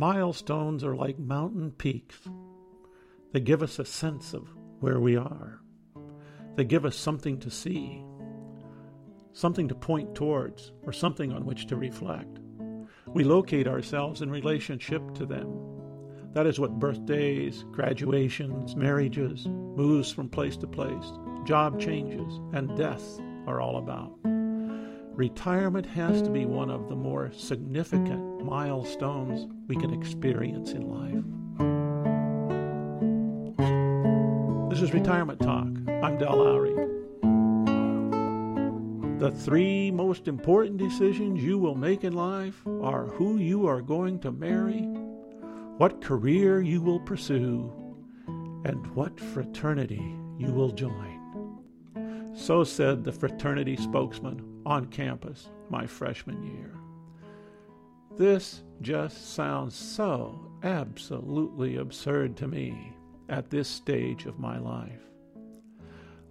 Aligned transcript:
Milestones 0.00 0.82
are 0.82 0.96
like 0.96 1.18
mountain 1.18 1.72
peaks. 1.72 2.16
They 3.34 3.40
give 3.40 3.62
us 3.62 3.78
a 3.78 3.84
sense 3.84 4.32
of 4.32 4.48
where 4.78 4.98
we 4.98 5.14
are. 5.14 5.60
They 6.56 6.64
give 6.64 6.86
us 6.86 6.96
something 6.96 7.38
to 7.40 7.50
see, 7.50 8.02
something 9.34 9.68
to 9.68 9.74
point 9.74 10.14
towards, 10.14 10.72
or 10.84 10.94
something 10.94 11.34
on 11.34 11.44
which 11.44 11.66
to 11.66 11.76
reflect. 11.76 12.38
We 13.08 13.24
locate 13.24 13.68
ourselves 13.68 14.22
in 14.22 14.30
relationship 14.30 15.02
to 15.16 15.26
them. 15.26 15.52
That 16.32 16.46
is 16.46 16.58
what 16.58 16.78
birthdays, 16.78 17.66
graduations, 17.70 18.74
marriages, 18.74 19.46
moves 19.48 20.10
from 20.10 20.30
place 20.30 20.56
to 20.56 20.66
place, 20.66 21.12
job 21.44 21.78
changes, 21.78 22.40
and 22.54 22.74
death 22.74 23.04
are 23.46 23.60
all 23.60 23.76
about. 23.76 24.16
Retirement 25.14 25.86
has 25.86 26.22
to 26.22 26.30
be 26.30 26.46
one 26.46 26.70
of 26.70 26.88
the 26.88 26.94
more 26.94 27.30
significant 27.32 28.44
milestones 28.44 29.46
we 29.66 29.76
can 29.76 29.92
experience 29.92 30.72
in 30.72 30.82
life. 30.88 31.24
This 34.70 34.80
is 34.80 34.94
Retirement 34.94 35.40
Talk. 35.40 35.66
I'm 36.02 36.16
Del 36.16 36.36
Lowry. 36.36 36.74
The 39.18 39.30
three 39.30 39.90
most 39.90 40.28
important 40.28 40.78
decisions 40.78 41.42
you 41.42 41.58
will 41.58 41.74
make 41.74 42.04
in 42.04 42.14
life 42.14 42.62
are 42.80 43.06
who 43.06 43.36
you 43.36 43.66
are 43.66 43.82
going 43.82 44.20
to 44.20 44.32
marry, 44.32 44.80
what 45.76 46.00
career 46.00 46.62
you 46.62 46.80
will 46.80 47.00
pursue, 47.00 47.70
and 48.64 48.86
what 48.94 49.20
fraternity 49.20 50.16
you 50.38 50.52
will 50.52 50.70
join. 50.70 51.18
So 52.32 52.64
said 52.64 53.04
the 53.04 53.12
fraternity 53.12 53.76
spokesman 53.76 54.49
on 54.66 54.86
campus 54.86 55.48
my 55.68 55.86
freshman 55.86 56.42
year. 56.42 56.74
This 58.16 58.62
just 58.80 59.34
sounds 59.34 59.74
so 59.74 60.50
absolutely 60.62 61.76
absurd 61.76 62.36
to 62.38 62.48
me 62.48 62.92
at 63.28 63.50
this 63.50 63.68
stage 63.68 64.26
of 64.26 64.38
my 64.38 64.58
life. 64.58 65.00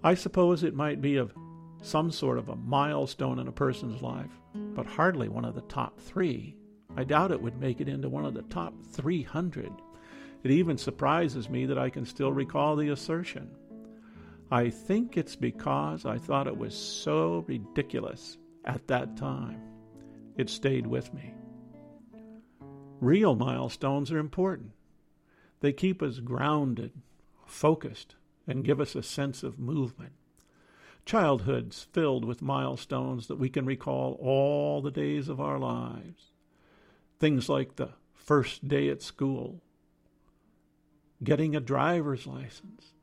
I 0.04 0.14
suppose 0.14 0.64
it 0.64 0.76
might 0.76 1.02
be 1.02 1.18
of 1.18 1.34
some 1.82 2.12
sort 2.12 2.38
of 2.38 2.50
a 2.50 2.56
milestone 2.56 3.40
in 3.40 3.48
a 3.48 3.52
person's 3.52 4.02
life, 4.02 4.40
but 4.54 4.86
hardly 4.86 5.30
one 5.30 5.46
of 5.46 5.56
the 5.56 5.62
top 5.62 6.00
three. 6.00 6.56
I 6.96 7.04
doubt 7.04 7.32
it 7.32 7.42
would 7.42 7.60
make 7.60 7.82
it 7.82 7.90
into 7.90 8.10
one 8.10 8.26
of 8.26 8.34
the 8.34 8.42
top 8.44 8.74
300. 8.92 9.72
It 10.44 10.52
even 10.52 10.78
surprises 10.78 11.50
me 11.50 11.66
that 11.66 11.78
I 11.78 11.90
can 11.90 12.06
still 12.06 12.32
recall 12.32 12.76
the 12.76 12.90
assertion. 12.90 13.50
I 14.52 14.72
think 14.72 15.16
it's 15.16 15.36
because 15.36 16.06
I 16.06 16.18
thought 16.18 16.48
it 16.48 16.58
was 16.58 16.76
so 16.76 17.46
ridiculous 17.48 18.38
at 18.66 18.88
that 18.88 19.16
time. 19.16 19.62
It 20.38 20.50
stayed 20.50 20.88
with 20.88 21.14
me. 21.14 21.34
Real 23.00 23.36
milestones 23.36 24.12
are 24.12 24.18
important. 24.18 24.72
They 25.60 25.72
keep 25.72 26.02
us 26.02 26.20
grounded, 26.20 26.94
focused, 27.46 28.16
and 28.48 28.64
give 28.64 28.82
us 28.82 28.96
a 28.96 29.04
sense 29.04 29.44
of 29.44 29.60
movement. 29.60 30.14
Childhood's 31.06 31.88
filled 31.92 32.26
with 32.26 32.42
milestones 32.42 33.28
that 33.28 33.38
we 33.38 33.50
can 33.50 33.66
recall 33.66 34.18
all 34.20 34.82
the 34.82 34.92
days 34.92 35.30
of 35.30 35.40
our 35.40 35.60
lives. 35.60 36.32
Things 37.20 37.50
like 37.50 37.76
the 37.76 37.90
first 38.14 38.68
day 38.68 38.90
at 38.90 39.02
school, 39.02 39.62
getting 41.24 41.56
a 41.56 41.60
driver's 41.60 42.26
license, 42.26 42.94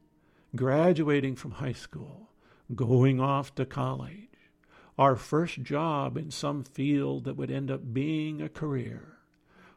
graduating 0.55 1.37
from 1.37 1.53
high 1.53 1.73
school, 1.73 2.31
going 2.75 3.21
off 3.21 3.55
to 3.55 3.67
college, 3.67 4.29
our 4.99 5.17
first 5.17 5.63
job 5.63 6.17
in 6.17 6.31
some 6.31 6.65
field 6.65 7.25
that 7.25 7.37
would 7.37 7.51
end 7.51 7.71
up 7.71 7.93
being 7.93 8.41
a 8.41 8.49
career, 8.49 9.19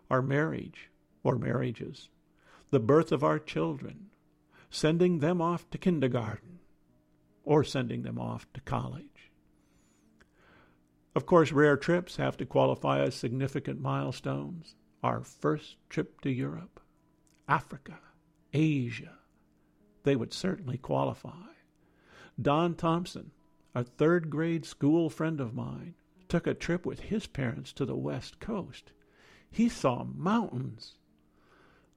our 0.09 0.22
marriage 0.22 0.89
or 1.23 1.38
marriages, 1.38 2.09
the 2.70 2.80
birth 2.80 3.11
of 3.11 3.23
our 3.23 3.39
children, 3.39 4.08
sending 4.70 5.20
them 5.20 5.42
off 5.42 5.70
to 5.70 5.78
kindergarten 5.78 6.59
or 7.43 7.64
sending 7.64 8.04
them 8.04 8.20
off 8.20 8.48
to 8.54 8.61
college. 8.61 9.32
Of 11.16 11.26
course, 11.26 11.52
rare 11.52 11.76
trips 11.76 12.17
have 12.17 12.38
to 12.38 12.45
qualify 12.45 13.02
as 13.02 13.16
significant 13.16 13.82
milestones. 13.82 14.76
Our 15.04 15.23
first 15.23 15.77
trip 15.89 16.22
to 16.22 16.30
Europe, 16.30 16.80
Africa, 17.48 17.99
Asia, 18.54 19.17
they 20.09 20.15
would 20.15 20.33
certainly 20.33 20.75
qualify. 20.75 21.53
Don 22.42 22.73
Thompson, 22.73 23.30
a 23.75 23.83
third 23.83 24.31
grade 24.31 24.65
school 24.65 25.08
friend 25.08 25.39
of 25.39 25.53
mine, 25.53 25.93
took 26.27 26.47
a 26.47 26.55
trip 26.55 26.83
with 26.83 26.99
his 26.99 27.27
parents 27.27 27.71
to 27.73 27.86
the 27.86 27.95
West 27.95 28.39
Coast. 28.39 28.92
He 29.52 29.69
saw 29.69 30.03
mountains. 30.03 30.98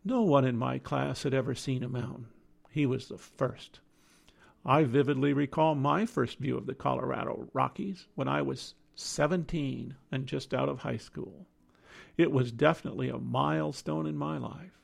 No 0.05 0.21
one 0.21 0.45
in 0.45 0.59
my 0.59 0.79
class 0.79 1.23
had 1.23 1.33
ever 1.33 1.55
seen 1.55 1.83
a 1.83 1.89
mountain. 1.89 2.27
He 2.69 2.85
was 2.85 3.09
the 3.09 3.17
first. 3.17 3.81
I 4.63 4.85
vividly 4.85 5.33
recall 5.33 5.75
my 5.75 6.05
first 6.05 6.39
view 6.39 6.59
of 6.59 6.67
the 6.67 6.75
Colorado 6.75 7.49
Rockies 7.55 8.09
when 8.15 8.29
I 8.29 8.43
was 8.43 8.75
17 8.95 9.97
and 10.11 10.27
just 10.27 10.53
out 10.53 10.69
of 10.69 10.81
high 10.81 10.99
school. 10.99 11.47
It 12.19 12.31
was 12.31 12.53
definitely 12.53 13.09
a 13.09 13.17
milestone 13.17 14.05
in 14.05 14.19
my 14.19 14.37
life. 14.37 14.82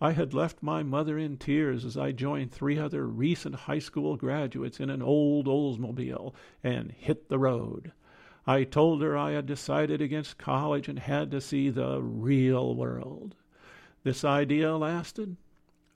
I 0.00 0.12
had 0.12 0.34
left 0.34 0.62
my 0.62 0.82
mother 0.82 1.16
in 1.16 1.38
tears 1.38 1.84
as 1.84 1.96
I 1.96 2.12
joined 2.12 2.52
three 2.52 2.78
other 2.78 3.06
recent 3.06 3.54
high 3.54 3.78
school 3.78 4.16
graduates 4.16 4.78
in 4.78 4.90
an 4.90 5.00
old 5.00 5.46
Oldsmobile 5.46 6.34
and 6.62 6.92
hit 6.92 7.28
the 7.28 7.38
road. 7.38 7.92
I 8.46 8.64
told 8.64 9.00
her 9.02 9.16
I 9.16 9.32
had 9.32 9.46
decided 9.46 10.02
against 10.02 10.38
college 10.38 10.88
and 10.88 10.98
had 10.98 11.30
to 11.30 11.40
see 11.40 11.70
the 11.70 12.02
real 12.02 12.74
world. 12.74 13.34
This 14.02 14.22
idea 14.22 14.76
lasted 14.76 15.36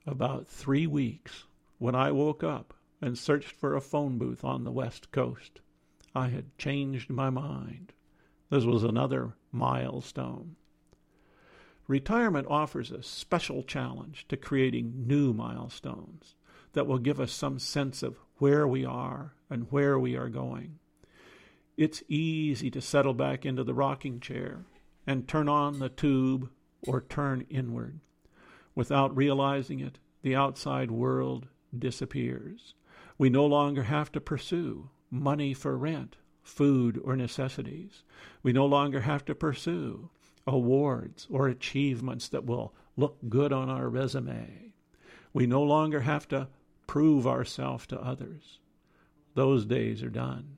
about 0.07 0.47
three 0.47 0.87
weeks 0.87 1.45
when 1.77 1.93
I 1.93 2.11
woke 2.11 2.43
up 2.43 2.73
and 3.01 3.17
searched 3.17 3.51
for 3.51 3.75
a 3.75 3.81
phone 3.81 4.17
booth 4.17 4.43
on 4.43 4.63
the 4.63 4.71
West 4.71 5.11
Coast. 5.11 5.61
I 6.15 6.29
had 6.29 6.57
changed 6.57 7.09
my 7.09 7.29
mind. 7.29 7.93
This 8.49 8.65
was 8.65 8.83
another 8.83 9.35
milestone. 9.51 10.55
Retirement 11.91 12.47
offers 12.49 12.89
a 12.89 13.03
special 13.03 13.63
challenge 13.63 14.25
to 14.29 14.37
creating 14.37 15.07
new 15.07 15.33
milestones 15.33 16.35
that 16.71 16.87
will 16.87 16.99
give 16.99 17.19
us 17.19 17.33
some 17.33 17.59
sense 17.59 18.01
of 18.01 18.15
where 18.37 18.65
we 18.65 18.85
are 18.85 19.33
and 19.49 19.69
where 19.71 19.99
we 19.99 20.15
are 20.15 20.29
going. 20.29 20.79
It's 21.75 22.01
easy 22.07 22.71
to 22.71 22.79
settle 22.79 23.13
back 23.13 23.45
into 23.45 23.65
the 23.65 23.73
rocking 23.73 24.21
chair 24.21 24.63
and 25.05 25.27
turn 25.27 25.49
on 25.49 25.79
the 25.79 25.89
tube 25.89 26.49
or 26.87 27.01
turn 27.01 27.45
inward. 27.49 27.99
Without 28.73 29.13
realizing 29.13 29.81
it, 29.81 29.99
the 30.21 30.33
outside 30.33 30.91
world 30.91 31.49
disappears. 31.77 32.73
We 33.17 33.29
no 33.29 33.45
longer 33.45 33.83
have 33.83 34.13
to 34.13 34.21
pursue 34.21 34.91
money 35.09 35.53
for 35.53 35.77
rent, 35.77 36.15
food, 36.41 36.97
or 37.03 37.17
necessities. 37.17 38.03
We 38.43 38.53
no 38.53 38.65
longer 38.65 39.01
have 39.01 39.25
to 39.25 39.35
pursue 39.35 40.09
awards 40.47 41.27
or 41.29 41.47
achievements 41.47 42.27
that 42.29 42.45
will 42.45 42.73
look 42.97 43.17
good 43.29 43.53
on 43.53 43.69
our 43.69 43.89
resume. 43.89 44.73
We 45.33 45.47
no 45.47 45.63
longer 45.63 46.01
have 46.01 46.27
to 46.29 46.49
prove 46.87 47.25
ourselves 47.25 47.87
to 47.87 48.01
others. 48.01 48.59
Those 49.33 49.65
days 49.65 50.03
are 50.03 50.09
done. 50.09 50.57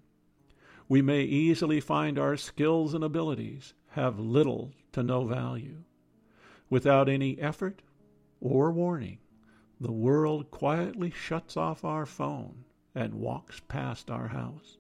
We 0.90 1.02
may 1.02 1.22
easily 1.22 1.80
find 1.80 2.18
our 2.18 2.38
skills 2.38 2.94
and 2.94 3.04
abilities 3.04 3.74
have 3.90 4.20
little 4.20 4.72
to 4.94 5.04
no 5.04 5.26
value. 5.26 5.84
Without 6.70 7.08
any 7.08 7.40
effort 7.40 7.82
or 8.42 8.72
warning, 8.72 9.20
the 9.80 9.92
world 9.92 10.50
quietly 10.50 11.12
shuts 11.12 11.56
off 11.56 11.84
our 11.84 12.06
phone 12.06 12.66
and 12.96 13.14
walks 13.16 13.62
past 13.68 14.10
our 14.10 14.30
house. 14.30 14.78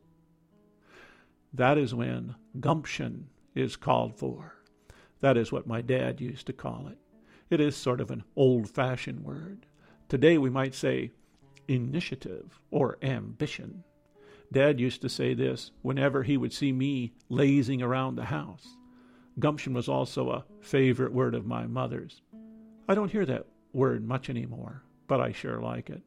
That 1.53 1.77
is 1.77 1.93
when 1.93 2.35
gumption 2.59 3.27
is 3.53 3.75
called 3.75 4.15
for. 4.17 4.55
That 5.23 5.37
is 5.37 5.53
what 5.53 5.65
my 5.65 5.79
dad 5.79 6.19
used 6.19 6.47
to 6.47 6.53
call 6.53 6.89
it. 6.89 6.97
It 7.49 7.61
is 7.61 7.77
sort 7.77 8.01
of 8.01 8.11
an 8.11 8.25
old 8.35 8.69
fashioned 8.69 9.23
word. 9.23 9.65
Today 10.09 10.37
we 10.37 10.49
might 10.49 10.75
say 10.75 11.11
initiative 11.65 12.59
or 12.71 12.97
ambition. 13.01 13.85
Dad 14.51 14.81
used 14.81 15.01
to 15.01 15.07
say 15.07 15.33
this 15.33 15.71
whenever 15.81 16.23
he 16.23 16.35
would 16.35 16.51
see 16.51 16.73
me 16.73 17.13
lazing 17.29 17.81
around 17.81 18.15
the 18.15 18.25
house. 18.25 18.75
Gumption 19.39 19.73
was 19.73 19.87
also 19.87 20.29
a 20.29 20.43
favorite 20.59 21.13
word 21.13 21.35
of 21.35 21.45
my 21.45 21.67
mother's. 21.67 22.21
I 22.89 22.93
don't 22.93 23.11
hear 23.11 23.25
that 23.25 23.47
word 23.71 24.05
much 24.05 24.29
anymore, 24.29 24.83
but 25.07 25.21
I 25.21 25.31
sure 25.31 25.61
like 25.61 25.89
it. 25.89 26.01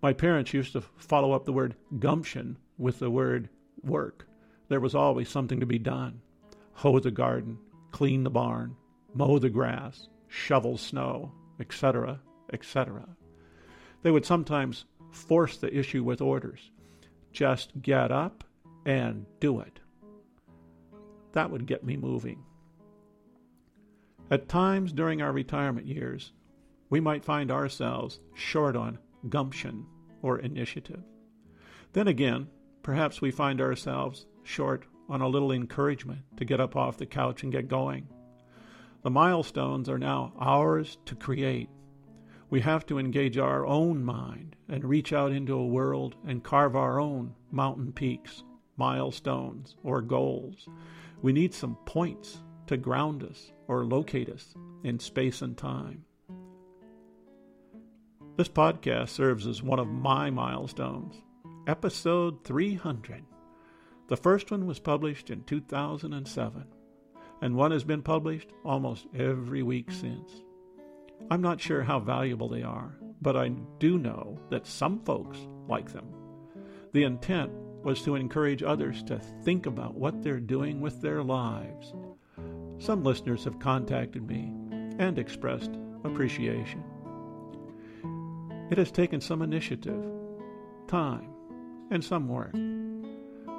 My 0.00 0.12
parents 0.12 0.54
used 0.54 0.74
to 0.74 0.82
follow 0.96 1.32
up 1.32 1.44
the 1.44 1.52
word 1.52 1.74
gumption 1.98 2.56
with 2.78 3.00
the 3.00 3.10
word 3.10 3.48
work. 3.82 4.28
There 4.68 4.78
was 4.78 4.94
always 4.94 5.28
something 5.28 5.58
to 5.58 5.66
be 5.66 5.80
done 5.80 6.20
hoe 6.78 7.00
the 7.00 7.10
garden, 7.10 7.58
clean 7.90 8.24
the 8.24 8.30
barn, 8.30 8.76
mow 9.14 9.38
the 9.38 9.50
grass, 9.50 10.08
shovel 10.28 10.76
snow, 10.76 11.32
etc., 11.60 12.20
etc. 12.52 13.08
They 14.02 14.10
would 14.10 14.26
sometimes 14.26 14.84
force 15.10 15.56
the 15.56 15.76
issue 15.76 16.04
with 16.04 16.20
orders. 16.20 16.70
Just 17.32 17.80
get 17.82 18.10
up 18.10 18.44
and 18.84 19.26
do 19.40 19.60
it. 19.60 19.80
That 21.32 21.50
would 21.50 21.66
get 21.66 21.84
me 21.84 21.96
moving. 21.96 22.42
At 24.30 24.48
times 24.48 24.92
during 24.92 25.22
our 25.22 25.32
retirement 25.32 25.86
years, 25.86 26.32
we 26.90 27.00
might 27.00 27.24
find 27.24 27.50
ourselves 27.50 28.20
short 28.34 28.76
on 28.76 28.98
gumption 29.28 29.86
or 30.22 30.38
initiative. 30.38 31.02
Then 31.92 32.08
again, 32.08 32.48
perhaps 32.82 33.20
we 33.20 33.30
find 33.30 33.60
ourselves 33.60 34.26
short 34.42 34.86
on 35.08 35.20
a 35.20 35.28
little 35.28 35.52
encouragement 35.52 36.20
to 36.36 36.44
get 36.44 36.60
up 36.60 36.76
off 36.76 36.98
the 36.98 37.06
couch 37.06 37.42
and 37.42 37.52
get 37.52 37.68
going. 37.68 38.08
The 39.02 39.10
milestones 39.10 39.88
are 39.88 39.98
now 39.98 40.32
ours 40.38 40.98
to 41.06 41.14
create. 41.14 41.70
We 42.50 42.60
have 42.60 42.86
to 42.86 42.98
engage 42.98 43.38
our 43.38 43.66
own 43.66 44.04
mind 44.04 44.56
and 44.68 44.84
reach 44.84 45.12
out 45.12 45.32
into 45.32 45.54
a 45.54 45.66
world 45.66 46.16
and 46.26 46.42
carve 46.42 46.74
our 46.74 47.00
own 47.00 47.34
mountain 47.50 47.92
peaks, 47.92 48.42
milestones, 48.76 49.76
or 49.82 50.02
goals. 50.02 50.68
We 51.22 51.32
need 51.32 51.54
some 51.54 51.76
points 51.84 52.38
to 52.66 52.76
ground 52.76 53.22
us 53.22 53.52
or 53.66 53.84
locate 53.84 54.28
us 54.28 54.54
in 54.84 54.98
space 54.98 55.42
and 55.42 55.56
time. 55.56 56.04
This 58.36 58.48
podcast 58.48 59.08
serves 59.08 59.46
as 59.46 59.62
one 59.62 59.78
of 59.78 59.88
my 59.88 60.30
milestones, 60.30 61.16
episode 61.66 62.44
300. 62.44 63.27
The 64.08 64.16
first 64.16 64.50
one 64.50 64.66
was 64.66 64.78
published 64.78 65.28
in 65.28 65.44
2007, 65.44 66.64
and 67.42 67.54
one 67.54 67.70
has 67.70 67.84
been 67.84 68.02
published 68.02 68.48
almost 68.64 69.06
every 69.14 69.62
week 69.62 69.90
since. 69.92 70.42
I'm 71.30 71.42
not 71.42 71.60
sure 71.60 71.82
how 71.82 72.00
valuable 72.00 72.48
they 72.48 72.62
are, 72.62 72.96
but 73.20 73.36
I 73.36 73.50
do 73.78 73.98
know 73.98 74.38
that 74.48 74.66
some 74.66 75.00
folks 75.04 75.38
like 75.68 75.92
them. 75.92 76.06
The 76.92 77.04
intent 77.04 77.52
was 77.84 78.00
to 78.02 78.14
encourage 78.14 78.62
others 78.62 79.02
to 79.04 79.18
think 79.44 79.66
about 79.66 79.94
what 79.94 80.22
they're 80.22 80.40
doing 80.40 80.80
with 80.80 81.02
their 81.02 81.22
lives. 81.22 81.92
Some 82.78 83.04
listeners 83.04 83.44
have 83.44 83.58
contacted 83.58 84.26
me 84.26 84.54
and 84.98 85.18
expressed 85.18 85.78
appreciation. 86.04 86.82
It 88.70 88.78
has 88.78 88.90
taken 88.90 89.20
some 89.20 89.42
initiative, 89.42 90.02
time, 90.86 91.28
and 91.90 92.02
some 92.02 92.26
work. 92.26 92.54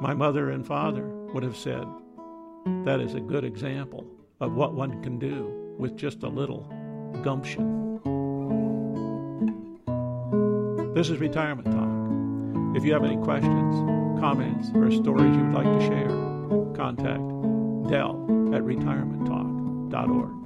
My 0.02 0.14
mother 0.14 0.52
and 0.52 0.66
father 0.66 1.06
would 1.34 1.44
have 1.44 1.58
said, 1.58 1.86
that 2.86 3.02
is 3.02 3.16
a 3.16 3.20
good 3.20 3.44
example 3.44 4.06
of 4.40 4.54
what 4.54 4.74
one 4.74 5.04
can 5.04 5.20
do 5.20 5.76
with 5.78 5.98
just 5.98 6.24
a 6.24 6.30
little 6.30 6.62
gumption. 7.22 8.00
This 10.94 11.10
is 11.10 11.18
Retirement 11.18 11.70
Talk. 11.70 12.78
If 12.78 12.86
you 12.86 12.94
have 12.94 13.04
any 13.04 13.18
questions, 13.18 13.76
comments, 14.22 14.70
or 14.74 14.90
stories 14.90 15.36
you'd 15.36 15.52
like 15.52 15.66
to 15.66 15.86
share, 15.86 16.08
contact 16.76 17.20
Del 17.90 18.56
at 18.56 18.62
retirementtalk.org. 18.64 20.39